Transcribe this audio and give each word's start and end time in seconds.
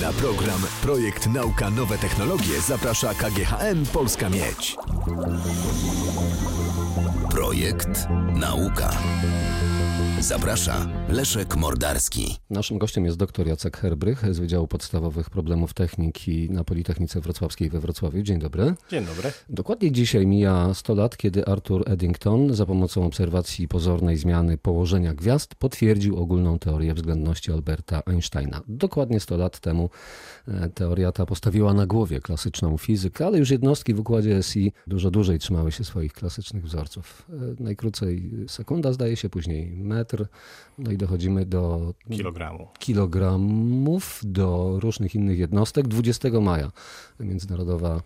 Na 0.00 0.12
program 0.12 0.60
Projekt 0.82 1.26
Nauka 1.26 1.70
Nowe 1.70 1.98
Technologie 1.98 2.60
zaprasza 2.60 3.14
KGHM 3.14 3.86
Polska 3.92 4.28
Miedź. 4.28 4.76
Projekt 7.30 8.08
Nauka. 8.34 8.90
Zaprasza 10.20 10.86
Leszek 11.08 11.56
Mordarski. 11.56 12.36
Naszym 12.50 12.78
gościem 12.78 13.04
jest 13.04 13.16
dr 13.16 13.46
Jacek 13.46 13.76
Herbrych 13.76 14.34
z 14.34 14.38
Wydziału 14.38 14.68
Podstawowych 14.68 15.30
Problemów 15.30 15.74
Techniki 15.74 16.50
na 16.50 16.64
Politechnice 16.64 17.20
Wrocławskiej 17.20 17.70
we 17.70 17.80
Wrocławiu. 17.80 18.22
Dzień 18.22 18.38
dobry. 18.38 18.74
Dzień 18.90 19.04
dobry. 19.04 19.32
Dokładnie 19.48 19.92
dzisiaj 19.92 20.26
mija 20.26 20.74
100 20.74 20.94
lat, 20.94 21.16
kiedy 21.16 21.46
Arthur 21.46 21.90
Eddington 21.90 22.54
za 22.54 22.66
pomocą 22.66 23.06
obserwacji 23.06 23.68
pozornej 23.68 24.16
zmiany 24.16 24.58
położenia 24.58 25.14
gwiazd 25.14 25.54
potwierdził 25.54 26.16
ogólną 26.16 26.58
teorię 26.58 26.94
względności 26.94 27.52
Alberta 27.52 28.02
Einsteina. 28.06 28.62
Dokładnie 28.68 29.20
100 29.20 29.36
lat 29.36 29.60
temu 29.60 29.90
e, 30.48 30.68
teoria 30.68 31.12
ta 31.12 31.26
postawiła 31.26 31.74
na 31.74 31.86
głowie 31.86 32.20
klasyczną 32.20 32.78
fizykę, 32.78 33.26
ale 33.26 33.38
już 33.38 33.50
jednostki 33.50 33.94
w 33.94 34.00
układzie 34.00 34.42
SI 34.42 34.72
dużo 34.86 35.10
dłużej 35.10 35.38
trzymały 35.38 35.72
się 35.72 35.84
swoich 35.84 36.12
klasycznych 36.12 36.64
wzorców. 36.86 37.22
E, 37.60 37.62
Najkrócej 37.62 38.30
sekunda 38.48 38.92
zdaje 38.92 39.16
się, 39.16 39.28
później 39.28 39.70
metr, 39.76 40.26
no 40.78 40.90
i 40.90 40.96
dochodzimy 40.96 41.46
do 41.46 41.94
Kilogramu. 42.10 42.68
kilogramów 42.78 44.20
do 44.24 44.78
różnych 44.80 45.14
innych 45.14 45.38
jednostek. 45.38 45.88
20 45.88 46.40
maja 46.40 46.72
Międzynarodowa 47.20 48.02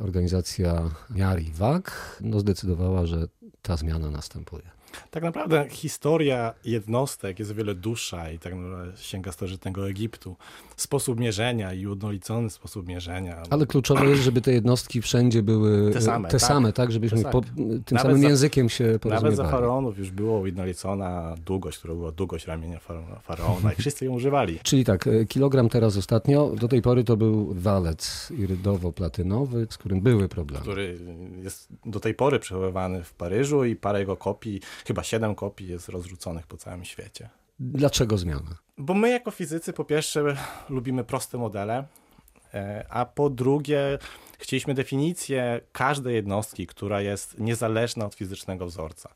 Organizacja 0.00 0.90
Miar 1.10 1.40
i 1.40 1.50
Wag 1.52 2.16
no, 2.20 2.40
zdecydowała, 2.40 3.06
że 3.06 3.28
ta 3.62 3.76
zmiana 3.76 4.10
następuje. 4.10 4.77
Tak 5.10 5.22
naprawdę 5.22 5.66
historia 5.70 6.54
jednostek 6.64 7.38
jest 7.38 7.50
o 7.50 7.54
wiele 7.54 7.74
dłuższa 7.74 8.30
i 8.30 8.38
tak 8.38 8.54
naprawdę 8.54 8.92
sięga 8.96 9.32
starożytnego 9.32 9.88
Egiptu. 9.88 10.36
Sposób 10.76 11.20
mierzenia 11.20 11.74
i 11.74 11.86
ujednolicony 11.86 12.50
sposób 12.50 12.86
mierzenia. 12.88 13.42
Ale 13.50 13.66
kluczowe 13.66 14.06
jest, 14.06 14.22
żeby 14.22 14.40
te 14.40 14.52
jednostki 14.52 15.02
wszędzie 15.02 15.42
były 15.42 15.92
Te 15.92 16.00
same, 16.00 16.28
te 16.28 16.38
tak. 16.38 16.48
same, 16.48 16.72
tak 16.72 16.92
żebyśmy 16.92 17.22
Te 17.22 17.30
po, 17.30 17.40
tym 17.40 17.80
Nawet 17.90 18.02
samym 18.02 18.22
za- 18.22 18.28
językiem 18.28 18.68
się 18.68 18.84
Nawet 18.84 19.02
za 19.02 19.08
porozumiewali. 19.08 19.50
faraonów 19.50 19.98
już 19.98 20.10
było 20.10 20.38
ujednolicona 20.40 21.34
długość, 21.46 21.78
która 21.78 21.94
była 21.94 22.12
długość 22.12 22.46
ramienia 22.46 22.78
fara- 22.78 23.20
faraona 23.22 23.72
i 23.72 23.76
wszyscy 23.76 24.04
ją 24.04 24.12
używali. 24.12 24.58
Czyli 24.62 24.84
tak, 24.84 25.06
e, 25.06 25.24
kilogram 25.24 25.68
teraz 25.68 25.96
ostatnio, 25.96 26.52
do 26.60 26.68
tej 26.68 26.82
pory 26.82 27.04
to 27.04 27.16
był 27.16 27.54
walec 27.54 28.32
irydowo-platynowy, 28.38 29.66
z 29.70 29.78
którym 29.78 30.00
były 30.00 30.28
problemy. 30.28 30.62
który 30.62 30.98
jest 31.42 31.68
do 31.86 32.00
tej 32.00 32.14
pory 32.14 32.38
przechowywany 32.38 33.04
w 33.04 33.12
Paryżu 33.14 33.64
i 33.64 33.76
parę 33.76 33.98
jego 34.00 34.16
kopii, 34.16 34.60
chyba 34.88 35.02
siedem 35.02 35.34
kopii 35.34 35.68
jest 35.68 35.88
rozrzuconych 35.88 36.46
po 36.46 36.56
całym 36.56 36.84
świecie. 36.84 37.28
Dlaczego 37.60 38.18
zmiana? 38.18 38.58
Bo 38.78 38.94
my 38.94 39.10
jako 39.10 39.30
fizycy 39.30 39.72
po 39.72 39.84
pierwsze 39.84 40.36
lubimy 40.68 41.04
proste 41.04 41.38
modele, 41.38 41.84
e, 42.54 42.86
a 42.90 43.06
po 43.06 43.30
drugie 43.30 43.98
chcieliśmy 44.38 44.74
definicję 44.74 45.60
każdej 45.72 46.14
jednostki, 46.14 46.66
która 46.66 47.00
jest 47.00 47.38
niezależna 47.38 48.06
od 48.06 48.14
fizycznego 48.14 48.66
wzorca, 48.66 49.14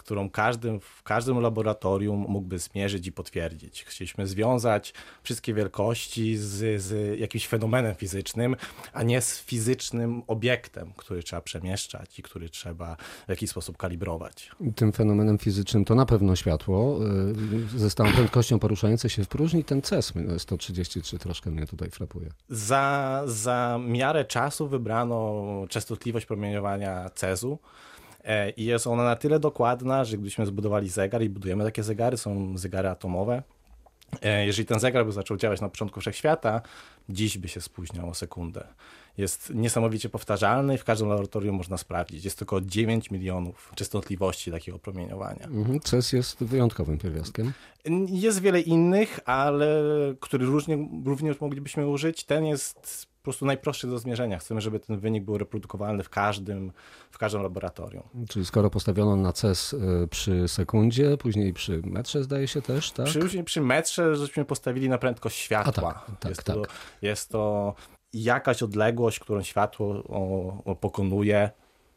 którą 0.00 0.30
każdym, 0.30 0.80
w 0.80 1.02
każdym 1.02 1.40
laboratorium 1.40 2.24
mógłby 2.28 2.58
zmierzyć 2.58 3.06
i 3.06 3.12
potwierdzić. 3.12 3.84
Chcieliśmy 3.84 4.26
związać 4.26 4.94
wszystkie 5.22 5.54
wielkości 5.54 6.36
z, 6.36 6.82
z 6.82 7.18
jakimś 7.20 7.48
fenomenem 7.48 7.94
fizycznym, 7.94 8.56
a 8.92 9.02
nie 9.02 9.20
z 9.20 9.40
fizycznym 9.40 10.22
obiektem, 10.26 10.92
który 10.96 11.22
trzeba 11.22 11.42
przemieszczać 11.42 12.18
i 12.18 12.22
który 12.22 12.48
trzeba 12.48 12.96
w 13.26 13.28
jakiś 13.28 13.50
sposób 13.50 13.76
kalibrować. 13.76 14.50
Tym 14.76 14.92
fenomenem 14.92 15.38
fizycznym 15.38 15.84
to 15.84 15.94
na 15.94 16.06
pewno 16.06 16.36
światło 16.36 16.98
y, 17.74 17.78
ze 17.78 17.90
stałą 17.90 18.12
prędkością 18.12 18.58
poruszające 18.58 19.10
się 19.10 19.24
w 19.24 19.28
próżni. 19.28 19.64
Ten 19.64 19.82
CES 19.82 20.12
133 20.38 21.18
troszkę 21.18 21.50
mnie 21.50 21.66
tutaj 21.66 21.90
frapuje. 21.90 22.30
Za, 22.48 23.22
za 23.26 23.80
miarę 23.88 24.24
czasu 24.24 24.68
wybrano 24.68 25.44
częstotliwość 25.68 26.26
promieniowania 26.26 27.10
cezu 27.14 27.58
e, 27.64 27.99
i 28.56 28.64
jest 28.64 28.86
ona 28.86 29.04
na 29.04 29.16
tyle 29.16 29.40
dokładna, 29.40 30.04
że 30.04 30.16
gdybyśmy 30.16 30.46
zbudowali 30.46 30.88
zegar 30.88 31.22
i 31.22 31.28
budujemy 31.28 31.64
takie 31.64 31.82
zegary, 31.82 32.16
są 32.16 32.58
zegary 32.58 32.88
atomowe, 32.88 33.42
e, 34.22 34.46
jeżeli 34.46 34.66
ten 34.66 34.80
zegar 34.80 35.06
by 35.06 35.12
zaczął 35.12 35.36
działać 35.36 35.60
na 35.60 35.68
początku 35.68 36.00
wszechświata, 36.00 36.62
dziś 37.08 37.38
by 37.38 37.48
się 37.48 37.60
spóźniał 37.60 38.08
o 38.08 38.14
sekundę. 38.14 38.66
Jest 39.18 39.54
niesamowicie 39.54 40.08
powtarzalny 40.08 40.74
i 40.74 40.78
w 40.78 40.84
każdym 40.84 41.08
laboratorium 41.08 41.56
można 41.56 41.76
sprawdzić. 41.76 42.24
Jest 42.24 42.38
tylko 42.38 42.60
9 42.60 43.10
milionów 43.10 43.72
częstotliwości 43.74 44.50
takiego 44.50 44.78
promieniowania. 44.78 45.46
Mhm, 45.46 45.80
CES 45.80 46.12
jest 46.12 46.44
wyjątkowym 46.44 46.98
pierwiastkiem. 46.98 47.52
Jest 48.06 48.40
wiele 48.40 48.60
innych, 48.60 49.20
ale 49.24 49.82
który 50.20 50.46
różnie, 50.46 50.88
również 51.04 51.40
moglibyśmy 51.40 51.88
użyć. 51.88 52.24
Ten 52.24 52.44
jest 52.46 53.09
po 53.20 53.24
prostu 53.24 53.46
najprostszy 53.46 53.86
do 53.86 53.98
zmierzenia. 53.98 54.38
Chcemy, 54.38 54.60
żeby 54.60 54.80
ten 54.80 54.98
wynik 54.98 55.24
był 55.24 55.38
reprodukowalny 55.38 56.02
w 56.02 56.10
każdym, 56.10 56.72
w 57.10 57.18
każdym 57.18 57.42
laboratorium. 57.42 58.02
Czyli 58.28 58.46
skoro 58.46 58.70
postawiono 58.70 59.16
na 59.16 59.32
CES 59.32 59.72
y, 59.72 60.08
przy 60.10 60.48
sekundzie, 60.48 61.16
później 61.16 61.52
przy 61.52 61.82
metrze 61.84 62.24
zdaje 62.24 62.48
się 62.48 62.62
też, 62.62 62.92
tak? 62.92 63.06
Przy, 63.06 63.44
przy 63.44 63.60
metrze 63.60 64.16
żeśmy 64.16 64.44
postawili 64.44 64.88
na 64.88 64.98
prędkość 64.98 65.36
światła. 65.38 65.88
A 65.88 66.10
tak, 66.10 66.18
tak, 66.20 66.30
jest, 66.30 66.44
tak. 66.44 66.56
To, 66.56 66.62
jest 67.02 67.28
to 67.28 67.74
jakaś 68.12 68.62
odległość, 68.62 69.18
którą 69.18 69.42
światło 69.42 70.02
pokonuje 70.80 71.50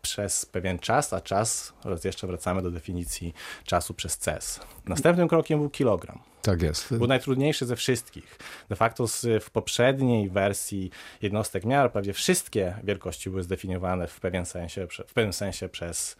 przez 0.03 0.45
pewien 0.45 0.79
czas, 0.79 1.13
a 1.13 1.21
czas, 1.21 1.73
raz 1.85 2.03
jeszcze 2.03 2.27
wracamy 2.27 2.61
do 2.61 2.71
definicji 2.71 3.33
czasu 3.65 3.93
przez 3.93 4.17
CES. 4.17 4.59
Następnym 4.85 5.27
krokiem 5.27 5.59
był 5.59 5.69
kilogram. 5.69 6.19
Tak 6.41 6.61
jest. 6.61 6.97
Był 6.97 7.07
najtrudniejszy 7.07 7.65
ze 7.65 7.75
wszystkich. 7.75 8.37
De 8.69 8.75
facto 8.75 9.07
z, 9.07 9.43
w 9.43 9.49
poprzedniej 9.49 10.29
wersji 10.29 10.91
jednostek 11.21 11.65
miar 11.65 11.91
prawie 11.91 12.13
wszystkie 12.13 12.75
wielkości 12.83 13.29
były 13.29 13.43
zdefiniowane 13.43 14.07
w 14.07 14.19
pewien 14.19 14.45
sensie, 14.45 14.87
w 15.07 15.13
pewnym 15.13 15.33
sensie 15.33 15.69
przez 15.69 16.15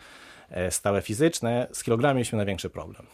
e, 0.50 0.72
stałe 0.72 1.02
fizyczne. 1.02 1.68
Z 1.72 1.84
kilogramem 1.84 2.18
mieliśmy 2.18 2.38
największy 2.38 2.70
problem. 2.70 3.06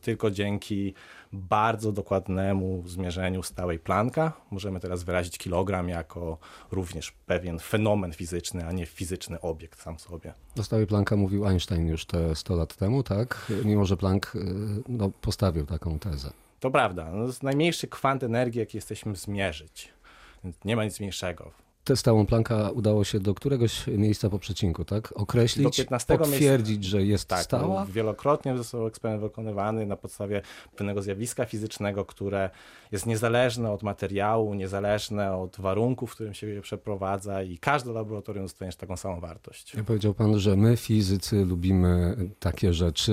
Tylko 0.00 0.30
dzięki 0.30 0.94
bardzo 1.32 1.92
dokładnemu 1.92 2.82
zmierzeniu 2.86 3.42
stałej 3.42 3.78
Plancka 3.78 4.32
możemy 4.50 4.80
teraz 4.80 5.02
wyrazić 5.02 5.38
kilogram 5.38 5.88
jako 5.88 6.38
również 6.72 7.12
pewien 7.26 7.58
fenomen 7.58 8.12
fizyczny, 8.12 8.66
a 8.66 8.72
nie 8.72 8.86
fizyczny 8.86 9.40
obiekt 9.40 9.82
sam 9.82 9.98
sobie. 9.98 10.34
O 10.58 10.62
stałej 10.62 10.86
Plancka 10.86 11.16
mówił 11.16 11.46
Einstein 11.46 11.86
już 11.86 12.04
te 12.04 12.34
100 12.34 12.56
lat 12.56 12.76
temu, 12.76 13.02
tak? 13.02 13.52
Mimo, 13.64 13.84
że 13.84 13.96
Planck 13.96 14.36
y, 14.36 14.38
no, 14.88 15.10
postawił 15.20 15.66
taką 15.66 15.98
tezę. 15.98 16.30
To 16.60 16.70
prawda. 16.70 17.10
No, 17.12 17.20
to 17.20 17.26
jest 17.26 17.42
najmniejszy 17.42 17.88
kwant 17.88 18.22
energii, 18.22 18.58
jaki 18.58 18.76
jesteśmy 18.76 19.16
zmierzyć. 19.16 19.92
Nie 20.64 20.76
ma 20.76 20.84
nic 20.84 21.00
mniejszego. 21.00 21.50
Tę 21.84 21.96
stałą 21.96 22.26
Plancka 22.26 22.70
udało 22.70 23.04
się 23.04 23.20
do 23.20 23.34
któregoś 23.34 23.86
miejsca 23.86 24.30
po 24.30 24.38
przecinku, 24.38 24.84
tak? 24.84 25.12
Określić, 25.16 25.64
Do 25.64 25.70
15 25.70 26.18
potwierdzić, 26.18 26.84
że 26.84 27.02
jest 27.04 27.28
Tak, 27.28 27.42
stała. 27.42 27.86
wielokrotnie 27.86 28.56
został 28.56 28.86
eksperyment 28.86 29.22
wykonywany 29.22 29.86
na 29.86 29.96
podstawie 29.96 30.42
pewnego 30.76 31.02
zjawiska 31.02 31.44
fizycznego, 31.44 32.04
które 32.04 32.50
jest 32.92 33.06
niezależne 33.06 33.70
od 33.72 33.82
materiału, 33.82 34.54
niezależne 34.54 35.36
od 35.36 35.56
warunków, 35.60 36.10
w 36.10 36.14
którym 36.14 36.34
się 36.34 36.60
przeprowadza 36.62 37.42
i 37.42 37.58
każde 37.58 37.92
laboratorium 37.92 38.44
dostaniesz 38.44 38.76
taką 38.76 38.96
samą 38.96 39.20
wartość. 39.20 39.74
Ja 39.74 39.84
powiedział 39.84 40.14
pan, 40.14 40.38
że 40.38 40.56
my 40.56 40.76
fizycy 40.76 41.44
lubimy 41.44 42.16
takie 42.40 42.72
rzeczy, 42.72 43.12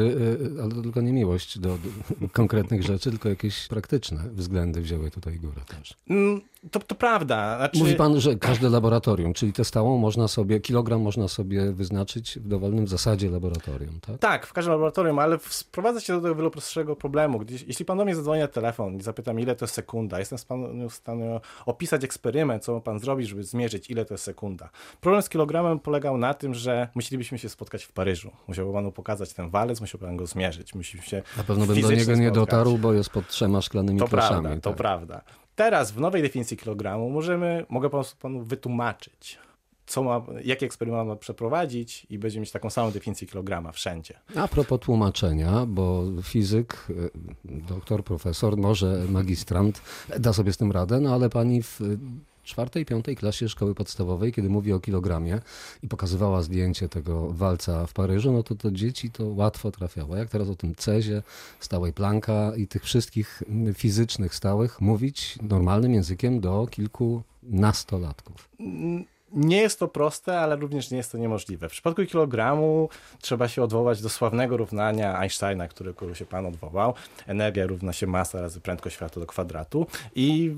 y, 0.58 0.62
ale 0.64 0.72
to 0.76 0.82
tylko 0.82 1.02
nie 1.02 1.14
miłość 1.14 1.60
do, 1.60 1.78
do 2.22 2.30
konkretnych 2.34 2.84
rzeczy, 2.84 3.10
tylko 3.10 3.30
jakieś 3.30 3.68
praktyczne 3.68 4.24
względy 4.34 4.82
wzięły 4.82 5.12
tutaj 5.12 5.36
górę 5.40 5.62
też. 5.68 5.94
Mm, 6.10 6.42
To, 6.72 6.80
to 6.80 6.96
prawda. 6.96 7.58
Znaczy, 7.58 7.80
Mówi 7.80 7.96
pan, 7.96 8.20
że 8.20 8.36
każde 8.58 8.70
laboratorium, 8.70 9.34
czyli 9.34 9.54
tę 9.54 9.66
stałą 9.66 9.98
można 9.98 10.28
sobie, 10.28 10.60
kilogram 10.60 11.02
można 11.02 11.28
sobie 11.28 11.72
wyznaczyć 11.72 12.40
w 12.40 12.48
dowolnym 12.48 12.88
zasadzie 12.88 13.30
laboratorium, 13.30 14.00
tak? 14.02 14.18
Tak, 14.20 14.48
w 14.48 14.54
każdym 14.54 14.72
laboratorium, 14.72 15.20
ale 15.20 15.38
sprowadza 15.50 16.00
się 16.00 16.14
do 16.14 16.22
tego 16.22 16.36
wiele 16.36 16.50
prostszego 16.50 16.96
problemu. 16.96 17.40
Gdyś, 17.40 17.62
jeśli 17.68 17.86
pan 17.86 17.98
do 17.98 18.06
mnie 18.06 18.16
zadzwoni 18.16 18.42
na 18.42 18.48
telefon 18.48 18.96
i 18.96 19.02
zapytam, 19.02 19.40
ile 19.40 19.56
to 19.56 19.66
jest 19.66 19.76
sekunda, 19.76 20.20
jestem 20.20 20.38
w 20.38 20.42
stanie- 20.42 20.90
w 20.90 20.94
stanie 20.94 21.40
opisać 21.66 22.04
eksperyment, 22.04 22.64
co 22.64 22.82
pan 22.82 23.00
zrobić, 23.00 23.28
żeby 23.30 23.44
zmierzyć, 23.44 23.90
ile 23.90 24.06
to 24.06 24.14
jest 24.14 24.24
sekunda. 24.24 24.70
Problem 25.02 25.22
z 25.22 25.30
kilogramem 25.30 25.80
polegał 25.80 26.18
na 26.18 26.34
tym, 26.34 26.54
że 26.54 26.88
musielibyśmy 26.96 27.38
się 27.40 27.50
spotkać 27.50 27.84
w 27.84 27.92
Paryżu. 27.92 28.32
Musiałby 28.48 28.74
panu 28.74 28.92
pokazać 28.92 29.34
ten 29.34 29.50
walec, 29.50 29.82
musiał 29.82 30.00
pan 30.02 30.18
go 30.18 30.28
zmierzyć. 30.28 30.76
Musimy 30.76 31.04
się 31.04 31.22
Na 31.38 31.44
pewno 31.44 31.66
bym 31.66 31.82
do 31.82 31.92
niego 31.92 31.96
nie 31.96 32.04
spotkać. 32.04 32.32
dotarł, 32.34 32.78
bo 32.78 32.94
jest 32.94 33.10
pod 33.10 33.28
trzema 33.28 33.62
szklanymi 33.62 34.00
To 34.00 34.08
kloszami. 34.08 34.42
prawda, 34.42 34.62
to 34.62 34.70
tak. 34.70 34.78
prawda. 34.78 35.22
Teraz 35.58 35.92
w 35.92 36.00
nowej 36.00 36.22
definicji 36.22 36.58
kilogramu 36.58 37.10
możemy, 37.10 37.66
mogę 37.70 37.90
panu 38.20 38.44
wytłumaczyć, 38.44 39.38
co 39.88 40.04
ma, 40.04 40.22
jaki 40.44 40.66
eksperyment 40.66 41.08
ma 41.08 41.16
przeprowadzić 41.16 42.08
i 42.10 42.20
będzie 42.20 42.40
mieć 42.40 42.52
taką 42.52 42.70
samą 42.70 42.92
definicję 42.92 43.28
kilograma 43.28 43.72
wszędzie. 43.72 44.14
A 44.36 44.48
propos 44.48 44.80
tłumaczenia, 44.80 45.66
bo 45.68 46.04
fizyk, 46.24 46.88
y, 46.90 47.10
doktor, 47.46 48.04
profesor, 48.04 48.58
może 48.58 49.06
magistrant 49.10 49.82
da 50.20 50.34
sobie 50.34 50.54
z 50.54 50.58
tym 50.58 50.72
radę, 50.72 51.00
no 51.00 51.14
ale 51.14 51.30
pani 51.30 51.64
w 51.64 51.80
czwartej, 52.48 52.86
piątej 52.86 53.16
klasie 53.16 53.50
szkoły 53.50 53.76
podstawowej, 53.76 54.34
kiedy 54.34 54.50
mówi 54.50 54.74
o 54.74 54.80
kilogramie 54.80 55.40
i 55.84 55.88
pokazywała 55.88 56.42
zdjęcie 56.42 56.90
tego 56.90 57.32
walca 57.32 57.86
w 57.86 57.94
Paryżu, 57.94 58.32
no 58.32 58.44
to 58.44 58.56
to 58.56 58.72
dzieci 58.72 59.12
to 59.12 59.26
łatwo 59.26 59.72
trafiało. 59.72 60.16
Jak 60.16 60.30
teraz 60.30 60.50
o 60.50 60.56
tym 60.56 60.76
cezie, 60.76 61.24
stałej 61.60 61.94
planka 61.94 62.52
i 62.56 62.68
tych 62.68 62.84
wszystkich 62.84 63.44
fizycznych 63.74 64.36
stałych 64.36 64.82
mówić 64.82 65.40
normalnym 65.42 65.94
językiem 65.94 66.40
do 66.40 66.68
kilkunastolatków? 66.68 68.50
Nie 69.32 69.58
jest 69.58 69.80
to 69.80 69.88
proste, 69.88 70.40
ale 70.40 70.56
również 70.56 70.92
nie 70.92 70.98
jest 70.98 71.12
to 71.12 71.18
niemożliwe. 71.18 71.70
W 71.70 71.72
przypadku 71.72 72.06
kilogramu 72.06 72.90
trzeba 73.22 73.48
się 73.48 73.64
odwołać 73.64 74.02
do 74.02 74.10
sławnego 74.10 74.58
równania 74.58 75.20
Einsteina, 75.20 75.68
którego 75.68 76.16
się 76.16 76.26
pan 76.26 76.46
odwołał. 76.46 76.94
Energia 77.26 77.68
równa 77.68 77.94
się 77.94 78.08
masa 78.08 78.42
razy 78.42 78.62
prędkość 78.62 78.96
światła 78.96 79.20
do 79.20 79.26
kwadratu. 79.26 79.88
I 80.16 80.56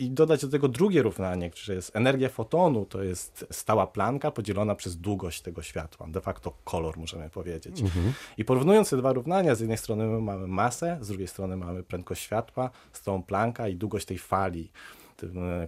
i 0.00 0.10
dodać 0.10 0.40
do 0.40 0.48
tego 0.48 0.68
drugie 0.68 1.02
równanie, 1.02 1.50
które 1.50 1.74
jest 1.74 1.96
energia 1.96 2.28
fotonu, 2.28 2.84
to 2.84 3.02
jest 3.02 3.46
stała 3.50 3.86
planka 3.86 4.30
podzielona 4.30 4.74
przez 4.74 4.96
długość 4.96 5.40
tego 5.40 5.62
światła, 5.62 6.06
de 6.10 6.20
facto 6.20 6.52
kolor 6.64 6.98
możemy 6.98 7.30
powiedzieć. 7.30 7.80
Mhm. 7.80 8.12
I 8.38 8.44
porównując 8.44 8.90
te 8.90 8.96
dwa 8.96 9.12
równania, 9.12 9.54
z 9.54 9.60
jednej 9.60 9.78
strony 9.78 10.20
mamy 10.20 10.46
masę, 10.46 10.98
z 11.00 11.08
drugiej 11.08 11.28
strony 11.28 11.56
mamy 11.56 11.82
prędkość 11.82 12.22
światła, 12.22 12.70
stałą 12.92 13.22
planka 13.22 13.68
i 13.68 13.76
długość 13.76 14.06
tej 14.06 14.18
fali 14.18 14.70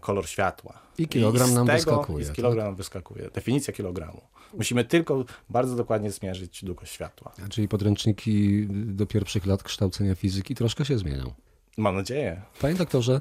kolor 0.00 0.26
światła. 0.26 0.78
I 0.98 1.08
kilogram 1.08 1.50
I 1.50 1.54
nam 1.54 1.66
tego, 1.66 1.76
wyskakuje. 1.76 2.24
I 2.24 2.28
z 2.28 2.32
kilogram 2.32 2.66
tak? 2.66 2.76
wyskakuje. 2.76 3.30
Definicja 3.34 3.72
kilogramu. 3.72 4.20
Musimy 4.54 4.84
tylko 4.84 5.24
bardzo 5.50 5.76
dokładnie 5.76 6.10
zmierzyć 6.10 6.64
długość 6.64 6.92
światła. 6.92 7.32
Czyli 7.50 7.68
podręczniki 7.68 8.66
do 8.70 9.06
pierwszych 9.06 9.46
lat 9.46 9.62
kształcenia 9.62 10.14
fizyki 10.14 10.54
troszkę 10.54 10.84
się 10.84 10.98
zmienią. 10.98 11.34
Mam 11.78 11.96
nadzieję. 11.96 12.42
Panie 12.60 12.74
doktorze, 12.74 13.20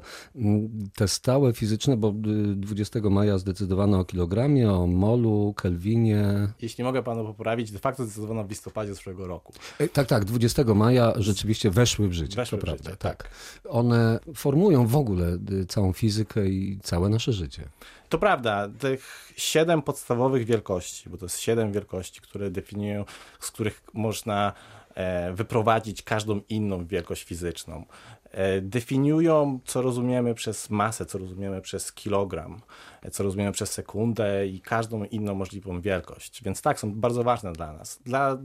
te 0.96 1.08
stałe 1.08 1.52
fizyczne, 1.52 1.96
bo 1.96 2.12
20 2.56 3.00
maja 3.10 3.38
zdecydowano 3.38 3.98
o 3.98 4.04
kilogramie, 4.04 4.72
o 4.72 4.86
molu, 4.86 5.54
kelwinie. 5.56 6.24
Jeśli 6.62 6.84
mogę 6.84 7.02
panu 7.02 7.24
poprawić, 7.24 7.70
de 7.70 7.78
facto 7.78 8.04
zdecydowano 8.04 8.44
w 8.44 8.50
listopadzie 8.50 8.94
zeszłego 8.94 9.26
roku. 9.26 9.52
E, 9.78 9.88
tak, 9.88 10.06
tak, 10.06 10.24
20 10.24 10.64
maja 10.74 11.12
rzeczywiście 11.16 11.70
weszły 11.70 12.08
w 12.08 12.12
życie. 12.12 12.36
Weszły 12.36 12.58
to 12.58 12.62
w 12.62 12.64
prawda, 12.64 12.84
życie, 12.84 12.96
tak. 12.96 13.30
One 13.68 14.20
formują 14.34 14.86
w 14.86 14.96
ogóle 14.96 15.38
całą 15.68 15.92
fizykę 15.92 16.48
i 16.48 16.78
całe 16.82 17.08
nasze 17.08 17.32
życie. 17.32 17.68
To 18.08 18.18
prawda, 18.18 18.68
tych 18.78 19.32
siedem 19.36 19.82
podstawowych 19.82 20.44
wielkości, 20.44 21.10
bo 21.10 21.16
to 21.16 21.24
jest 21.24 21.40
siedem 21.40 21.72
wielkości, 21.72 22.20
które 22.20 22.50
definiują, 22.50 23.04
z 23.40 23.50
których 23.50 23.82
można 23.92 24.52
e, 24.94 25.32
wyprowadzić 25.32 26.02
każdą 26.02 26.40
inną 26.48 26.86
wielkość 26.86 27.24
fizyczną. 27.24 27.84
E, 28.32 28.60
definiują, 28.60 29.60
co 29.64 29.82
rozumiemy 29.82 30.34
przez 30.34 30.70
masę, 30.70 31.06
co 31.06 31.18
rozumiemy 31.18 31.60
przez 31.60 31.92
kilogram, 31.92 32.60
e, 33.02 33.10
co 33.10 33.22
rozumiemy 33.22 33.52
przez 33.52 33.72
sekundę 33.72 34.46
i 34.46 34.60
każdą 34.60 35.04
inną 35.04 35.34
możliwą 35.34 35.80
wielkość. 35.80 36.42
Więc 36.44 36.62
tak, 36.62 36.80
są 36.80 36.94
bardzo 36.94 37.24
ważne 37.24 37.52
dla 37.52 37.72
nas. 37.72 38.00
Dla 38.04 38.38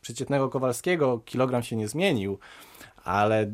przeciętnego 0.00 0.48
Kowalskiego 0.48 1.18
kilogram 1.18 1.62
się 1.62 1.76
nie 1.76 1.88
zmienił, 1.88 2.38
ale 3.04 3.46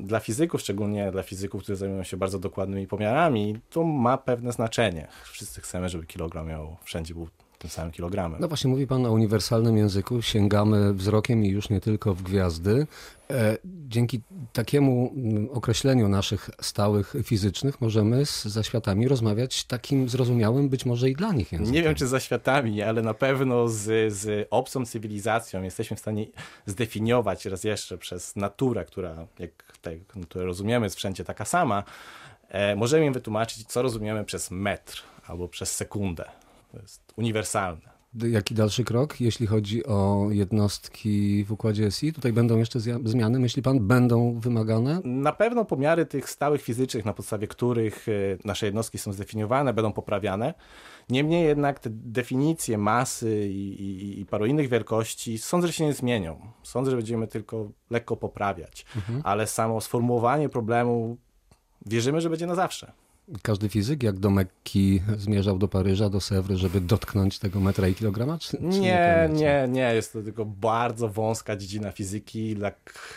dla 0.00 0.20
fizyków, 0.20 0.60
szczególnie 0.60 1.12
dla 1.12 1.22
fizyków, 1.22 1.62
którzy 1.62 1.76
zajmują 1.76 2.02
się 2.02 2.16
bardzo 2.16 2.38
dokładnymi 2.38 2.86
pomiarami, 2.86 3.58
to 3.70 3.84
ma 3.84 4.18
pewne 4.18 4.52
znaczenie. 4.52 5.08
Wszyscy 5.24 5.60
chcemy, 5.60 5.88
żeby 5.88 6.06
kilogram 6.06 6.46
miał 6.46 6.76
wszędzie 6.82 7.14
był 7.14 7.28
tym 7.66 7.70
samym 7.70 7.92
kilogramem. 7.92 8.40
No 8.40 8.48
właśnie, 8.48 8.70
mówi 8.70 8.86
Pan 8.86 9.06
o 9.06 9.12
uniwersalnym 9.12 9.76
języku. 9.76 10.22
Sięgamy 10.22 10.94
wzrokiem 10.94 11.44
i 11.44 11.48
już 11.48 11.70
nie 11.70 11.80
tylko 11.80 12.14
w 12.14 12.22
gwiazdy. 12.22 12.86
E, 13.30 13.58
dzięki 13.64 14.20
takiemu 14.52 15.12
mm, 15.16 15.48
określeniu 15.50 16.08
naszych 16.08 16.50
stałych 16.60 17.14
fizycznych 17.22 17.80
możemy 17.80 18.26
z 18.26 18.44
zaświatami 18.44 19.08
rozmawiać 19.08 19.64
takim 19.64 20.08
zrozumiałym 20.08 20.68
być 20.68 20.86
może 20.86 21.10
i 21.10 21.14
dla 21.14 21.32
nich 21.32 21.52
językiem. 21.52 21.74
Nie 21.74 21.82
wiem, 21.82 21.94
czy 21.94 22.06
z 22.06 22.10
zaświatami, 22.10 22.82
ale 22.82 23.02
na 23.02 23.14
pewno 23.14 23.68
z, 23.68 24.12
z 24.12 24.46
obcą 24.50 24.86
cywilizacją 24.86 25.62
jesteśmy 25.62 25.96
w 25.96 26.00
stanie 26.00 26.26
zdefiniować 26.66 27.44
raz 27.44 27.64
jeszcze 27.64 27.98
przez 27.98 28.36
naturę, 28.36 28.84
która, 28.84 29.26
jak 29.38 29.50
tutaj, 29.72 30.00
które 30.28 30.44
rozumiemy, 30.44 30.86
jest 30.86 30.96
wszędzie 30.96 31.24
taka 31.24 31.44
sama, 31.44 31.84
e, 32.48 32.76
możemy 32.76 33.06
im 33.06 33.12
wytłumaczyć, 33.12 33.66
co 33.66 33.82
rozumiemy 33.82 34.24
przez 34.24 34.50
metr 34.50 35.02
albo 35.26 35.48
przez 35.48 35.74
sekundę. 35.74 36.24
To 36.76 36.82
jest 36.82 37.12
uniwersalne. 37.16 37.96
Jaki 38.30 38.54
dalszy 38.54 38.84
krok, 38.84 39.20
jeśli 39.20 39.46
chodzi 39.46 39.86
o 39.86 40.26
jednostki 40.30 41.44
w 41.44 41.52
układzie 41.52 41.90
SI? 41.90 42.12
Tutaj 42.12 42.32
będą 42.32 42.58
jeszcze 42.58 42.80
zmiany, 43.04 43.38
myśli 43.38 43.62
pan, 43.62 43.86
będą 43.86 44.40
wymagane? 44.40 45.00
Na 45.04 45.32
pewno 45.32 45.64
pomiary 45.64 46.06
tych 46.06 46.30
stałych 46.30 46.62
fizycznych, 46.62 47.04
na 47.04 47.12
podstawie 47.12 47.46
których 47.46 48.08
e, 48.08 48.12
nasze 48.44 48.66
jednostki 48.66 48.98
są 48.98 49.12
zdefiniowane, 49.12 49.72
będą 49.74 49.92
poprawiane. 49.92 50.54
Niemniej 51.10 51.44
jednak 51.44 51.78
te 51.78 51.90
definicje 51.90 52.78
masy 52.78 53.48
i, 53.48 53.82
i, 53.82 54.20
i 54.20 54.26
paru 54.26 54.46
innych 54.46 54.68
wielkości 54.68 55.38
sądzę, 55.38 55.66
że 55.66 55.72
się 55.72 55.84
nie 55.84 55.94
zmienią. 55.94 56.40
Sądzę, 56.62 56.90
że 56.90 56.96
będziemy 56.96 57.26
tylko 57.26 57.70
lekko 57.90 58.16
poprawiać, 58.16 58.86
mhm. 58.96 59.20
ale 59.24 59.46
samo 59.46 59.80
sformułowanie 59.80 60.48
problemu 60.48 61.16
wierzymy, 61.86 62.20
że 62.20 62.30
będzie 62.30 62.46
na 62.46 62.54
zawsze. 62.54 62.92
Każdy 63.42 63.68
fizyk, 63.68 64.02
jak 64.02 64.18
do 64.18 64.30
Mekki, 64.30 65.02
zmierzał 65.16 65.58
do 65.58 65.68
Paryża, 65.68 66.10
do 66.10 66.20
Sewry, 66.20 66.56
żeby 66.56 66.80
dotknąć 66.80 67.38
tego 67.38 67.60
metra 67.60 67.88
i 67.88 67.94
kilograma? 67.94 68.38
Czy, 68.38 68.50
czy 68.56 68.62
nie, 68.62 69.28
nie, 69.32 69.66
nie, 69.68 69.94
Jest 69.94 70.12
to 70.12 70.22
tylko 70.22 70.44
bardzo 70.44 71.08
wąska 71.08 71.56
dziedzina 71.56 71.92
fizyki, 71.92 72.54
dla, 72.54 72.72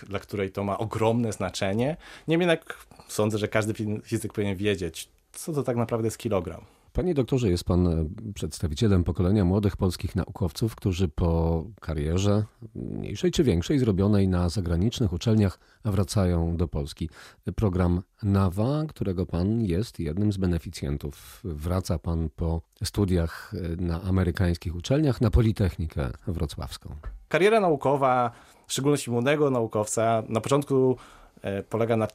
dla 0.08 0.20
której 0.20 0.52
to 0.52 0.64
ma 0.64 0.78
ogromne 0.78 1.34
znaczenie. 1.34 1.98
Niemniej 2.28 2.50
jednak 2.50 2.86
sądzę, 3.08 3.38
że 3.38 3.48
każdy 3.48 3.74
fizyk 4.04 4.34
powinien 4.34 4.58
wiedzieć, 4.58 5.10
co 5.34 5.54
to 5.54 5.64
tak 5.64 5.78
naprawdę 5.78 6.08
jest 6.08 6.18
kilogram. 6.18 6.62
Panie 6.94 7.14
doktorze, 7.14 7.50
jest 7.50 7.64
pan 7.64 7.88
e, 7.88 8.06
przedstawicielem 8.34 9.04
pokolenia 9.04 9.46
młodych 9.46 9.78
polskich 9.78 10.16
naukowców, 10.16 10.76
którzy 10.76 11.08
po 11.08 11.64
karierze, 11.82 12.44
mniejszej 12.76 13.32
czy 13.32 13.44
większej, 13.44 13.80
zrobionej 13.80 14.28
na 14.28 14.50
zagranicznych 14.50 15.14
uczelniach, 15.14 15.60
wracają 15.86 16.58
do 16.58 16.68
Polski. 16.68 17.10
Program 17.56 18.02
NAWA, 18.24 18.86
którego 18.90 19.26
pan 19.26 19.62
jest 19.62 20.00
jednym 20.00 20.32
z 20.32 20.38
beneficjentów. 20.38 21.42
Wraca 21.44 22.00
pan 22.00 22.30
po 22.36 22.62
studiach 22.84 23.54
e, 23.54 23.82
na 23.82 24.02
amerykańskich 24.02 24.76
uczelniach 24.76 25.22
na 25.22 25.30
Politechnikę 25.30 26.10
Wrocławską. 26.28 26.96
Kariera 27.28 27.60
naukowa, 27.60 28.32
w 28.68 28.72
szczególności 28.72 29.12
młodego 29.12 29.50
naukowca, 29.50 30.24
na 30.30 30.42
początku 30.42 30.98
e, 31.42 31.64
polega 31.64 31.98
na 31.98 32.08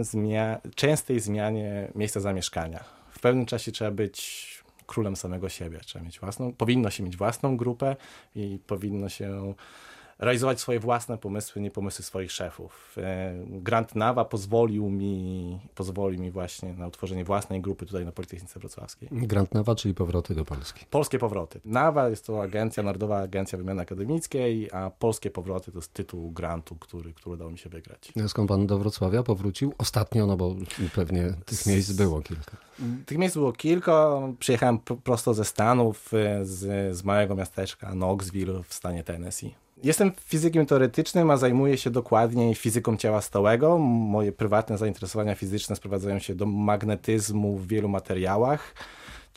zmia 0.00 0.60
częstej 0.74 1.20
zmianie 1.20 1.92
miejsca 1.94 2.20
zamieszkania 2.20 2.97
w 3.18 3.20
pewnym 3.20 3.46
czasie 3.46 3.72
trzeba 3.72 3.90
być 3.90 4.48
królem 4.86 5.16
samego 5.16 5.48
siebie. 5.48 5.80
Trzeba 5.80 6.04
mieć 6.04 6.20
własną, 6.20 6.52
powinno 6.52 6.90
się 6.90 7.02
mieć 7.02 7.16
własną 7.16 7.56
grupę 7.56 7.96
i 8.34 8.58
powinno 8.66 9.08
się 9.08 9.54
realizować 10.18 10.60
swoje 10.60 10.80
własne 10.80 11.18
pomysły, 11.18 11.62
nie 11.62 11.70
pomysły 11.70 12.04
swoich 12.04 12.32
szefów. 12.32 12.96
E, 12.98 13.34
Grant 13.46 13.94
Nawa 13.94 14.24
pozwolił 14.24 14.90
mi, 14.90 15.60
pozwolił 15.74 16.20
mi 16.20 16.30
właśnie 16.30 16.72
na 16.72 16.86
utworzenie 16.86 17.24
własnej 17.24 17.60
grupy 17.60 17.86
tutaj 17.86 18.04
na 18.04 18.12
Politechnice 18.12 18.60
Wrocławskiej. 18.60 19.08
Grant 19.12 19.54
Nawa, 19.54 19.74
czyli 19.74 19.94
powroty 19.94 20.34
do 20.34 20.44
Polski. 20.44 20.86
Polskie 20.90 21.18
powroty. 21.18 21.60
Nawa 21.64 22.08
jest 22.08 22.26
to 22.26 22.42
agencja, 22.42 22.82
Narodowa 22.82 23.18
Agencja 23.18 23.58
Wymiany 23.58 23.82
Akademickiej, 23.82 24.72
a 24.72 24.90
Polskie 24.90 25.30
powroty 25.30 25.72
to 25.72 25.78
jest 25.78 25.92
tytuł 25.92 26.30
grantu, 26.30 26.76
który, 26.76 27.12
który 27.12 27.34
udało 27.34 27.50
mi 27.50 27.58
się 27.58 27.70
wygrać. 27.70 28.12
Skąd 28.28 28.48
pan 28.48 28.66
do 28.66 28.78
Wrocławia 28.78 29.22
powrócił? 29.22 29.74
Ostatnio, 29.78 30.26
no 30.26 30.36
bo 30.36 30.54
pewnie 30.94 31.34
tych 31.46 31.66
miejsc 31.66 31.92
było 31.92 32.22
kilka. 32.22 32.56
Tych 33.06 33.18
miejsc 33.18 33.36
było 33.36 33.52
kilka. 33.52 34.20
Przyjechałem 34.38 34.78
prosto 34.78 35.34
ze 35.34 35.44
Stanów, 35.44 36.14
e, 36.14 36.44
z, 36.44 36.96
z 36.96 37.04
małego 37.04 37.34
miasteczka 37.34 37.90
Knoxville 37.90 38.62
w 38.62 38.74
stanie 38.74 39.04
Tennessee. 39.04 39.67
Jestem 39.82 40.12
fizykiem 40.24 40.66
teoretycznym, 40.66 41.30
a 41.30 41.36
zajmuję 41.36 41.78
się 41.78 41.90
dokładniej 41.90 42.54
fizyką 42.54 42.96
ciała 42.96 43.20
stałego. 43.20 43.78
Moje 43.78 44.32
prywatne 44.32 44.78
zainteresowania 44.78 45.34
fizyczne 45.34 45.76
sprowadzają 45.76 46.18
się 46.18 46.34
do 46.34 46.46
magnetyzmu 46.46 47.56
w 47.56 47.66
wielu 47.66 47.88
materiałach 47.88 48.74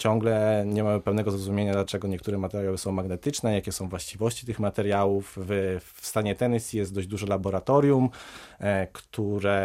ciągle 0.02 0.64
nie 0.68 0.84
mamy 0.84 1.00
pełnego 1.02 1.32
zrozumienia, 1.32 1.74
dlaczego 1.74 2.08
niektóre 2.08 2.38
materiały 2.38 2.78
są 2.78 2.92
magnetyczne, 2.92 3.54
jakie 3.54 3.72
są 3.72 3.90
właściwości 3.90 4.46
tych 4.46 4.60
materiałów. 4.60 5.38
W, 5.42 5.80
w 6.02 6.08
stanie 6.08 6.36
Tennessee 6.36 6.78
jest 6.78 6.94
dość 6.94 7.08
duże 7.08 7.28
laboratorium, 7.28 8.10
e, 8.60 8.88
które 8.88 9.62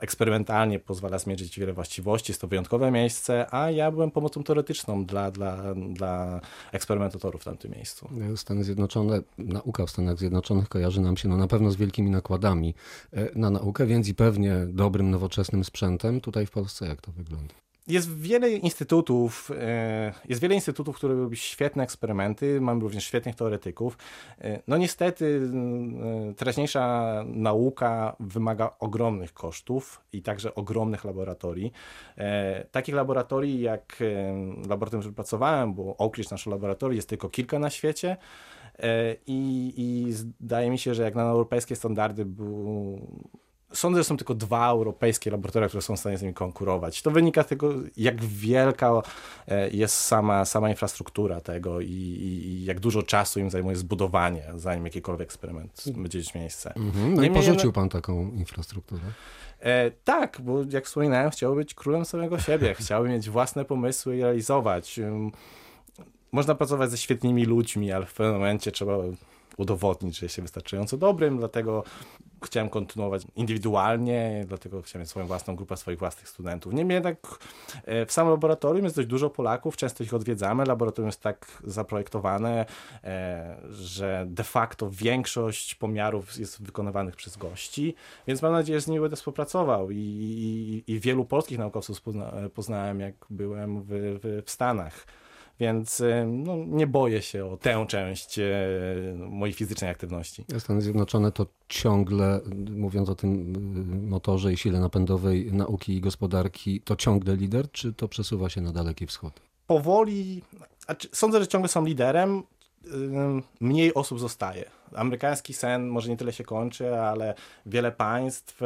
eksperymentalnie 0.00 0.78
pozwala 0.78 1.18
zmierzyć 1.18 1.58
wiele 1.58 1.72
właściwości. 1.72 2.32
Jest 2.32 2.40
to 2.40 2.48
wyjątkowe 2.48 2.90
miejsce, 2.90 3.46
a 3.54 3.70
ja 3.70 3.90
byłem 3.90 4.10
pomocą 4.10 4.42
teoretyczną 4.42 5.04
dla, 5.04 5.30
dla, 5.30 5.74
dla 5.74 6.40
eksperymentatorów 6.72 7.42
w 7.42 7.44
tamtym 7.44 7.70
miejscu. 7.70 8.08
Stany 8.36 8.64
Zjednoczone, 8.64 9.20
nauka 9.38 9.86
w 9.86 9.90
Stanach 9.90 10.18
Zjednoczonych 10.18 10.68
kojarzy 10.68 11.00
nam 11.00 11.16
się 11.16 11.28
no, 11.28 11.36
na 11.36 11.46
pewno 11.46 11.70
z 11.70 11.76
wielkimi 11.76 12.10
nakładami 12.10 12.74
e, 13.12 13.38
na 13.38 13.50
naukę, 13.50 13.86
więc 13.86 14.08
i 14.08 14.14
pewnie 14.14 14.56
dobrym, 14.68 15.10
nowoczesnym 15.10 15.64
sprzętem. 15.64 16.20
Tutaj 16.20 16.46
w 16.46 16.50
Polsce 16.50 16.86
jak 16.86 17.00
to 17.00 17.12
wygląda? 17.12 17.54
Jest 17.90 18.18
wiele 18.18 18.50
instytutów, 18.50 19.50
e, 19.58 20.12
jest 20.28 20.40
wiele 20.40 20.54
instytutów, 20.54 20.96
które 20.96 21.14
robią 21.14 21.34
świetne 21.34 21.82
eksperymenty, 21.82 22.60
mamy 22.60 22.80
również 22.80 23.04
świetnych 23.04 23.34
teoretyków. 23.34 23.98
E, 24.40 24.62
no 24.66 24.76
niestety 24.76 25.50
e, 26.30 26.34
teraźniejsza 26.34 27.14
nauka 27.26 28.16
wymaga 28.20 28.70
ogromnych 28.78 29.32
kosztów 29.32 30.00
i 30.12 30.22
także 30.22 30.54
ogromnych 30.54 31.04
laboratorii. 31.04 31.72
Takich 32.70 32.94
laboratorii 32.94 33.60
jak 33.60 34.02
laboratorium, 34.68 35.00
w 35.00 35.04
którym 35.04 35.14
pracowałem, 35.14 35.74
bo 35.74 35.96
Oak 35.96 36.16
Ridge, 36.16 36.30
nasze 36.30 36.50
laboratorium, 36.50 36.96
jest 36.96 37.08
tylko 37.08 37.28
kilka 37.28 37.58
na 37.58 37.70
świecie. 37.70 38.16
I, 39.26 39.72
I 39.76 40.12
zdaje 40.12 40.70
mi 40.70 40.78
się, 40.78 40.94
że 40.94 41.02
jak 41.02 41.14
na 41.14 41.22
europejskie 41.22 41.76
standardy 41.76 42.24
był, 42.24 43.00
Sądzę, 43.72 44.00
że 44.00 44.04
są 44.04 44.16
tylko 44.16 44.34
dwa 44.34 44.68
europejskie 44.68 45.30
laboratoria, 45.30 45.68
które 45.68 45.82
są 45.82 45.96
w 45.96 46.00
stanie 46.00 46.18
z 46.18 46.22
nimi 46.22 46.34
konkurować. 46.34 47.02
To 47.02 47.10
wynika 47.10 47.42
z 47.42 47.46
tego, 47.46 47.74
jak 47.96 48.24
wielka 48.24 49.02
e, 49.48 49.70
jest 49.70 49.94
sama, 49.94 50.44
sama 50.44 50.70
infrastruktura 50.70 51.40
tego 51.40 51.80
i, 51.80 51.86
i, 51.86 52.64
jak 52.64 52.80
dużo 52.80 53.02
czasu 53.02 53.40
im 53.40 53.50
zajmuje 53.50 53.76
zbudowanie, 53.76 54.42
zanim 54.56 54.84
jakikolwiek 54.84 55.28
eksperyment 55.28 55.84
będzie 55.96 56.18
mieć 56.18 56.34
miejsce. 56.34 56.74
Mhm. 56.76 57.14
No 57.14 57.22
i 57.22 57.30
porzucił 57.30 57.72
pan 57.72 57.88
taką 57.88 58.30
infrastrukturę? 58.30 59.02
E, 59.60 59.90
tak, 59.90 60.40
bo 60.40 60.58
jak 60.70 60.86
wspominałem, 60.86 61.30
chciałbym 61.30 61.58
być 61.58 61.74
królem 61.74 62.04
samego 62.04 62.38
siebie. 62.38 62.74
Chciałbym 62.80 63.12
mieć 63.12 63.30
własne 63.30 63.64
pomysły 63.64 64.16
i 64.16 64.22
realizować. 64.22 65.00
Można 66.32 66.54
pracować 66.54 66.90
ze 66.90 66.98
świetnymi 66.98 67.44
ludźmi, 67.44 67.92
ale 67.92 68.06
w 68.06 68.14
pewnym 68.14 68.34
momencie 68.34 68.72
trzeba 68.72 68.98
udowodnić, 69.56 70.18
że 70.18 70.26
jest 70.26 70.36
się 70.36 70.42
wystarczająco 70.42 70.96
dobrym, 70.96 71.38
dlatego 71.38 71.84
chciałem 72.44 72.68
kontynuować 72.68 73.22
indywidualnie, 73.36 74.44
dlatego 74.48 74.82
chciałem 74.82 75.00
mieć 75.00 75.10
swoją 75.10 75.26
własną 75.26 75.56
grupę 75.56 75.76
swoich 75.76 75.98
własnych 75.98 76.28
studentów. 76.28 76.72
Niemniej 76.72 76.94
jednak 76.94 77.16
e, 77.84 78.06
w 78.06 78.12
samym 78.12 78.30
laboratorium 78.30 78.84
jest 78.84 78.96
dość 78.96 79.08
dużo 79.08 79.30
Polaków, 79.30 79.76
często 79.76 80.04
ich 80.04 80.14
odwiedzamy. 80.14 80.64
Laboratorium 80.64 81.08
jest 81.08 81.20
tak 81.20 81.46
zaprojektowane, 81.64 82.66
e, 83.04 83.56
że 83.70 84.26
de 84.28 84.44
facto 84.44 84.90
większość 84.90 85.74
pomiarów 85.74 86.38
jest 86.38 86.62
wykonywanych 86.62 87.16
przez 87.16 87.36
gości, 87.36 87.94
więc 88.26 88.42
mam 88.42 88.52
nadzieję, 88.52 88.78
że 88.78 88.84
z 88.84 88.88
nimi 88.88 89.00
będę 89.00 89.16
współpracował 89.16 89.90
i, 89.90 89.96
i, 89.96 90.92
i 90.92 91.00
wielu 91.00 91.24
polskich 91.24 91.58
naukowców 91.58 92.00
pozna, 92.00 92.32
poznałem, 92.54 93.00
jak 93.00 93.14
byłem 93.30 93.82
w, 93.82 94.18
w 94.46 94.50
Stanach. 94.50 95.06
Więc 95.60 96.00
y, 96.00 96.24
no, 96.28 96.56
nie 96.56 96.86
boję 96.86 97.22
się 97.22 97.46
o 97.46 97.56
tę 97.56 97.86
część 97.88 98.38
y, 98.38 98.44
mojej 99.18 99.54
fizycznej 99.54 99.90
aktywności. 99.90 100.44
Stany 100.58 100.80
Zjednoczone 100.80 101.32
to 101.32 101.46
ciągle, 101.68 102.40
mówiąc 102.70 103.08
o 103.08 103.14
tym 103.14 103.54
y, 104.06 104.10
motorze 104.10 104.52
i 104.52 104.56
sile 104.56 104.80
napędowej 104.80 105.52
nauki 105.52 105.96
i 105.96 106.00
gospodarki, 106.00 106.80
to 106.80 106.96
ciągle 106.96 107.36
lider, 107.36 107.70
czy 107.72 107.92
to 107.92 108.08
przesuwa 108.08 108.48
się 108.48 108.60
na 108.60 108.72
Daleki 108.72 109.06
Wschód? 109.06 109.40
Powoli, 109.66 110.42
sądzę, 111.12 111.40
że 111.40 111.48
ciągle 111.48 111.68
są 111.68 111.84
liderem, 111.84 112.42
mniej 113.60 113.94
osób 113.94 114.20
zostaje. 114.20 114.64
Amerykański 114.94 115.54
sen 115.54 115.88
może 115.88 116.08
nie 116.08 116.16
tyle 116.16 116.32
się 116.32 116.44
kończy, 116.44 116.96
ale 116.96 117.34
wiele 117.66 117.92
państw 117.92 118.60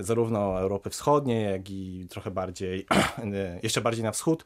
zarówno 0.00 0.60
Europy 0.60 0.90
Wschodniej, 0.90 1.44
jak 1.44 1.70
i 1.70 2.06
trochę 2.10 2.30
bardziej, 2.30 2.86
jeszcze 3.62 3.80
bardziej 3.80 4.04
na 4.04 4.12
wschód, 4.12 4.44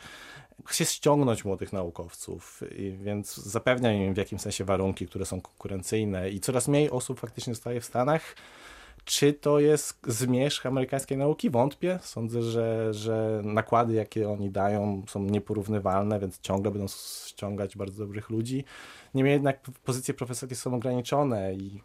chce 0.66 0.84
ściągnąć 0.84 1.44
młodych 1.44 1.72
naukowców, 1.72 2.62
więc 2.92 3.36
zapewnia 3.36 3.92
im 3.92 4.14
w 4.14 4.16
jakimś 4.16 4.40
sensie 4.40 4.64
warunki, 4.64 5.06
które 5.06 5.26
są 5.26 5.40
konkurencyjne 5.40 6.30
i 6.30 6.40
coraz 6.40 6.68
mniej 6.68 6.90
osób 6.90 7.20
faktycznie 7.20 7.54
zostaje 7.54 7.80
w 7.80 7.84
Stanach. 7.84 8.34
Czy 9.04 9.32
to 9.32 9.60
jest 9.60 9.98
zmierzch 10.06 10.66
amerykańskiej 10.66 11.18
nauki? 11.18 11.50
Wątpię. 11.50 11.98
Sądzę, 12.02 12.42
że, 12.42 12.94
że 12.94 13.40
nakłady, 13.44 13.94
jakie 13.94 14.30
oni 14.30 14.50
dają, 14.50 15.02
są 15.08 15.22
nieporównywalne, 15.22 16.20
więc 16.20 16.40
ciągle 16.40 16.70
będą 16.70 16.86
ściągać 17.26 17.76
bardzo 17.76 17.98
dobrych 18.04 18.30
ludzi. 18.30 18.64
Niemniej 19.14 19.32
jednak 19.32 19.60
pozycje 19.84 20.14
profesorskie 20.14 20.56
są 20.56 20.74
ograniczone 20.74 21.54
i 21.54 21.80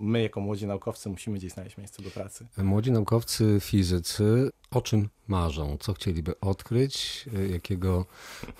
my, 0.00 0.22
jako 0.22 0.40
młodzi 0.40 0.66
naukowcy, 0.66 1.08
musimy 1.08 1.38
gdzieś 1.38 1.52
znaleźć 1.52 1.78
miejsce 1.78 2.02
do 2.02 2.10
pracy. 2.10 2.46
Młodzi 2.56 2.92
naukowcy, 2.92 3.58
fizycy, 3.60 4.50
o 4.70 4.82
czym 4.82 5.08
marzą? 5.28 5.76
Co 5.80 5.92
chcieliby 5.92 6.40
odkryć? 6.40 7.24
Jakiego 7.50 8.06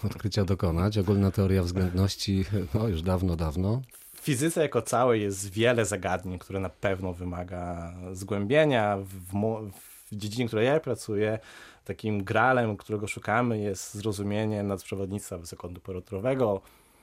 odkrycia 0.04 0.44
dokonać? 0.44 0.98
Ogólna 0.98 1.30
teoria 1.30 1.62
względności, 1.62 2.44
no 2.74 2.88
już 2.88 3.02
dawno, 3.02 3.36
dawno. 3.36 3.82
W 4.18 4.24
fizyce 4.24 4.62
jako 4.62 4.82
całej 4.82 5.22
jest 5.22 5.50
wiele 5.50 5.84
zagadnień, 5.84 6.38
które 6.38 6.60
na 6.60 6.68
pewno 6.68 7.12
wymaga 7.12 7.94
zgłębienia. 8.12 8.96
W, 8.96 9.70
w 10.10 10.16
dziedzinie, 10.16 10.44
w 10.44 10.48
której 10.48 10.66
ja 10.66 10.80
pracuję, 10.80 11.38
takim 11.84 12.24
gralem, 12.24 12.76
którego 12.76 13.06
szukamy, 13.06 13.58
jest 13.58 13.94
zrozumienie 13.94 14.62
nadzprzewodnictwa 14.62 15.38
wysokotemperaturowego. 15.38 16.60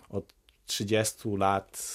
Od 0.10 0.34
30 0.66 1.30
lat 1.38 1.88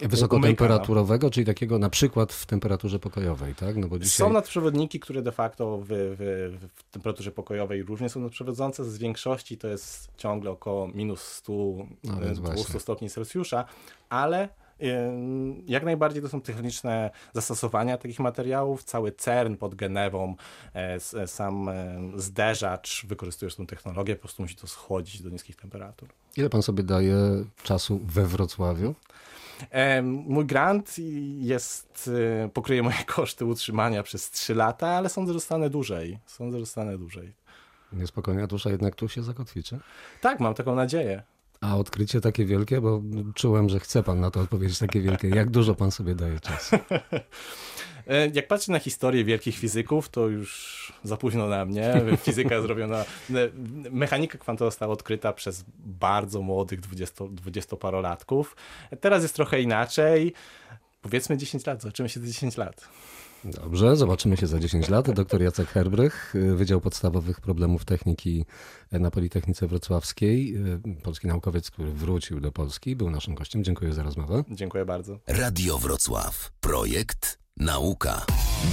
Wysokotemperaturowego, 0.00 1.30
czyli 1.30 1.46
takiego 1.46 1.78
na 1.78 1.90
przykład 1.90 2.32
w 2.32 2.46
temperaturze 2.46 2.98
pokojowej, 2.98 3.54
tak? 3.54 3.76
No 3.76 3.88
bo 3.88 3.98
dzisiaj... 3.98 4.26
Są 4.26 4.32
nadprzewodniki, 4.32 5.00
które 5.00 5.22
de 5.22 5.32
facto 5.32 5.78
w, 5.78 5.86
w, 5.88 6.68
w 6.76 6.82
temperaturze 6.90 7.30
pokojowej 7.30 7.82
różnie 7.82 8.08
są 8.08 8.20
nadprzewodzące. 8.20 8.84
Z 8.84 8.98
większości 8.98 9.58
to 9.58 9.68
jest 9.68 10.08
ciągle 10.16 10.50
około 10.50 10.88
minus 10.88 11.22
100, 11.22 11.52
no, 12.04 12.34
200 12.34 12.80
stopni 12.80 13.10
Celsjusza, 13.10 13.64
ale 14.08 14.48
jak 15.66 15.84
najbardziej 15.84 16.22
to 16.22 16.28
są 16.28 16.40
techniczne 16.40 17.10
zastosowania 17.32 17.98
takich 17.98 18.20
materiałów. 18.20 18.84
Cały 18.84 19.12
CERN 19.12 19.54
pod 19.54 19.74
Genewą, 19.74 20.34
e, 20.74 20.98
e, 21.14 21.26
sam 21.26 21.68
e, 21.68 22.00
zderzacz 22.16 23.06
wykorzystuje 23.06 23.50
tą 23.50 23.66
technologię, 23.66 24.14
po 24.16 24.20
prostu 24.20 24.42
musi 24.42 24.56
to 24.56 24.66
schłodzić 24.66 25.22
do 25.22 25.30
niskich 25.30 25.56
temperatur. 25.56 26.08
Ile 26.36 26.50
pan 26.50 26.62
sobie 26.62 26.82
daje 26.82 27.16
czasu 27.62 28.00
we 28.04 28.26
Wrocławiu? 28.26 28.94
Mój 30.02 30.46
grant 30.46 30.96
jest, 31.38 32.10
pokryje 32.52 32.82
moje 32.82 33.04
koszty 33.16 33.44
utrzymania 33.44 34.02
przez 34.02 34.30
3 34.30 34.54
lata, 34.54 34.88
ale 34.88 35.08
sądzę, 35.08 35.32
że 35.32 35.38
zostanę 35.38 35.70
dłużej. 35.70 36.18
Sądzę, 36.26 36.58
że 36.58 36.64
zostanę 36.64 36.98
dłużej. 36.98 37.32
Niespokojnie, 37.92 38.42
a 38.42 38.46
dusza 38.46 38.70
jednak 38.70 38.94
tu 38.94 39.08
się 39.08 39.22
zakotwiczy? 39.22 39.78
Tak, 40.20 40.40
mam 40.40 40.54
taką 40.54 40.74
nadzieję. 40.74 41.22
A 41.62 41.76
odkrycie 41.76 42.20
takie 42.20 42.44
wielkie, 42.44 42.80
bo 42.80 43.02
czułem, 43.34 43.68
że 43.68 43.80
chce 43.80 44.02
pan 44.02 44.20
na 44.20 44.30
to 44.30 44.40
odpowiedzieć 44.40 44.78
takie 44.78 45.00
wielkie. 45.00 45.28
Jak 45.28 45.50
dużo 45.50 45.74
pan 45.74 45.90
sobie 45.90 46.14
daje 46.14 46.40
czasu? 46.40 46.76
E, 48.06 48.28
jak 48.28 48.48
patrzę 48.48 48.72
na 48.72 48.78
historię 48.78 49.24
wielkich 49.24 49.58
fizyków, 49.58 50.08
to 50.08 50.28
już 50.28 50.92
za 51.04 51.16
późno 51.16 51.48
na 51.48 51.64
mnie. 51.64 52.02
Fizyka 52.22 52.60
zrobiona, 52.62 53.04
mechanika 53.90 54.38
kwantowa 54.38 54.70
została 54.70 54.92
odkryta 54.92 55.32
przez 55.32 55.64
bardzo 55.78 56.42
młodych 56.42 56.80
20, 56.80 57.24
20-parolatków. 57.24 58.44
Teraz 59.00 59.22
jest 59.22 59.34
trochę 59.34 59.60
inaczej. 59.60 60.32
Powiedzmy 61.02 61.36
10 61.36 61.66
lat, 61.66 61.82
zobaczymy 61.82 62.08
się 62.08 62.20
za 62.20 62.26
10 62.26 62.56
lat. 62.56 62.88
Dobrze, 63.44 63.96
zobaczymy 63.96 64.36
się 64.36 64.46
za 64.46 64.58
10 64.58 64.88
lat. 64.88 65.10
Doktor 65.10 65.42
Jacek 65.42 65.68
Herbrych, 65.68 66.34
Wydział 66.54 66.80
Podstawowych 66.80 67.40
Problemów 67.40 67.84
Techniki 67.84 68.44
na 68.92 69.10
Politechnice 69.10 69.66
Wrocławskiej. 69.66 70.56
Polski 71.02 71.26
naukowiec, 71.26 71.70
który 71.70 71.92
wrócił 71.92 72.40
do 72.40 72.52
Polski, 72.52 72.96
był 72.96 73.10
naszym 73.10 73.34
gościem. 73.34 73.64
Dziękuję 73.64 73.92
za 73.92 74.02
rozmowę. 74.02 74.44
Dziękuję 74.50 74.84
bardzo. 74.84 75.18
Radio 75.26 75.78
Wrocław. 75.78 76.52
Projekt 76.60 77.38
Nauka. 77.56 78.26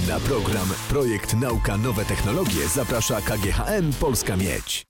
Na 0.08 0.20
program 0.20 0.68
Projekt 0.88 1.34
Nauka 1.34 1.76
Nowe 1.76 2.04
Technologie 2.04 2.68
zaprasza 2.74 3.20
KGHM 3.20 3.92
Polska 4.00 4.36
Miedź. 4.36 4.78